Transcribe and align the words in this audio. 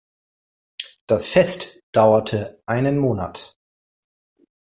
Das 1.05 1.27
Fest 1.27 1.79
dauerte 1.91 2.59
einen 2.65 2.97
Monat. 2.97 3.55